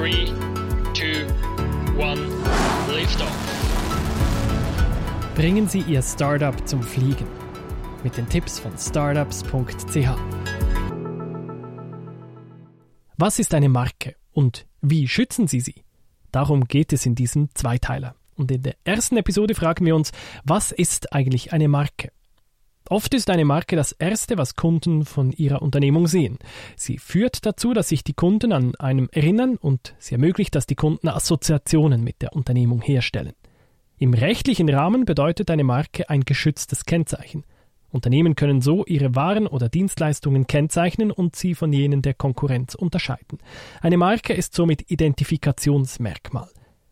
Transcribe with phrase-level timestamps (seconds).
[0.00, 0.12] 3,
[0.94, 1.26] 2,
[1.98, 2.20] 1,
[2.94, 3.36] Liftoff.
[5.34, 7.26] Bringen Sie Ihr Startup zum Fliegen
[8.02, 10.08] mit den Tipps von startups.ch.
[13.18, 15.84] Was ist eine Marke und wie schützen Sie sie?
[16.32, 18.14] Darum geht es in diesem Zweiteiler.
[18.36, 20.12] Und in der ersten Episode fragen wir uns,
[20.44, 22.10] was ist eigentlich eine Marke?
[22.90, 26.40] Oft ist eine Marke das Erste, was Kunden von ihrer Unternehmung sehen.
[26.74, 30.74] Sie führt dazu, dass sich die Kunden an einem erinnern und sie ermöglicht, dass die
[30.74, 33.34] Kunden Assoziationen mit der Unternehmung herstellen.
[33.98, 37.44] Im rechtlichen Rahmen bedeutet eine Marke ein geschütztes Kennzeichen.
[37.90, 43.38] Unternehmen können so ihre Waren oder Dienstleistungen kennzeichnen und sie von jenen der Konkurrenz unterscheiden.
[43.82, 46.48] Eine Marke ist somit Identifikationsmerkmal.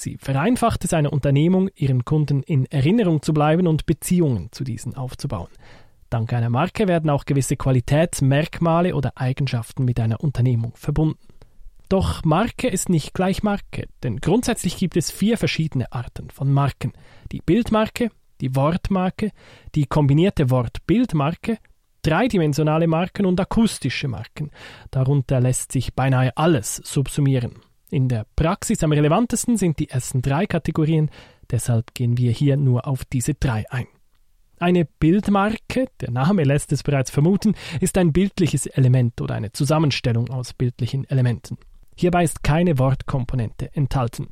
[0.00, 4.96] Sie vereinfacht es einer Unternehmung, ihren Kunden in Erinnerung zu bleiben und Beziehungen zu diesen
[4.96, 5.50] aufzubauen.
[6.08, 11.18] Dank einer Marke werden auch gewisse Qualitätsmerkmale oder Eigenschaften mit einer Unternehmung verbunden.
[11.90, 16.94] Doch Marke ist nicht gleich Marke, denn grundsätzlich gibt es vier verschiedene Arten von Marken.
[17.30, 19.32] Die Bildmarke, die Wortmarke,
[19.74, 21.58] die kombinierte Wort-Bildmarke,
[22.00, 24.50] dreidimensionale Marken und akustische Marken.
[24.90, 27.60] Darunter lässt sich beinahe alles subsumieren.
[27.90, 31.10] In der Praxis am relevantesten sind die ersten drei Kategorien,
[31.50, 33.86] deshalb gehen wir hier nur auf diese drei ein.
[34.60, 40.30] Eine Bildmarke, der Name lässt es bereits vermuten, ist ein bildliches Element oder eine Zusammenstellung
[40.30, 41.58] aus bildlichen Elementen.
[41.96, 44.28] Hierbei ist keine Wortkomponente enthalten.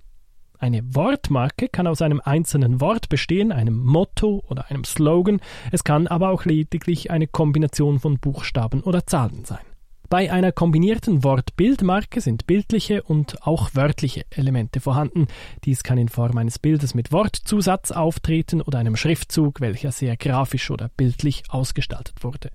[0.60, 5.40] Eine Wortmarke kann aus einem einzelnen Wort bestehen, einem Motto oder einem Slogan,
[5.72, 9.67] es kann aber auch lediglich eine Kombination von Buchstaben oder Zahlen sein.
[10.10, 15.26] Bei einer kombinierten Wort-Bild-Marke sind bildliche und auch wörtliche Elemente vorhanden.
[15.64, 20.70] Dies kann in Form eines Bildes mit Wortzusatz auftreten oder einem Schriftzug, welcher sehr grafisch
[20.70, 22.50] oder bildlich ausgestaltet wurde.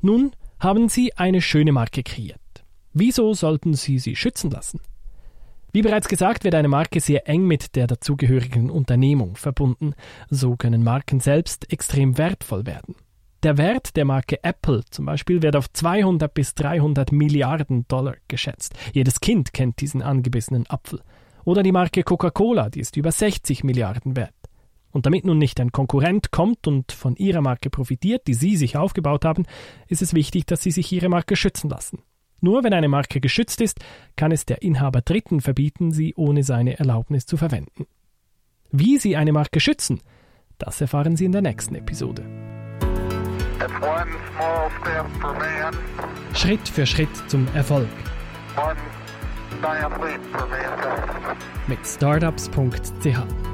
[0.00, 2.40] Nun haben Sie eine schöne Marke kreiert.
[2.92, 4.80] Wieso sollten Sie sie schützen lassen?
[5.70, 9.94] Wie bereits gesagt, wird eine Marke sehr eng mit der dazugehörigen Unternehmung verbunden.
[10.30, 12.96] So können Marken selbst extrem wertvoll werden.
[13.42, 18.74] Der Wert der Marke Apple zum Beispiel wird auf 200 bis 300 Milliarden Dollar geschätzt.
[18.92, 21.00] Jedes Kind kennt diesen angebissenen Apfel.
[21.44, 24.34] Oder die Marke Coca-Cola, die ist über 60 Milliarden wert.
[24.92, 28.76] Und damit nun nicht ein Konkurrent kommt und von ihrer Marke profitiert, die sie sich
[28.76, 29.44] aufgebaut haben,
[29.88, 32.02] ist es wichtig, dass sie sich ihre Marke schützen lassen.
[32.40, 33.80] Nur wenn eine Marke geschützt ist,
[34.14, 37.86] kann es der Inhaber Dritten verbieten, sie ohne seine Erlaubnis zu verwenden.
[38.70, 40.00] Wie Sie eine Marke schützen,
[40.58, 42.41] das erfahren Sie in der nächsten Episode.
[46.34, 47.88] Schritt für Schritt zum Erfolg.
[51.68, 53.51] Mit startups.ch